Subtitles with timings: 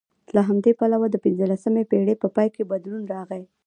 [0.35, 3.43] له همدې پلوه د پنځلسمې پېړۍ په پای کې بدلون راغی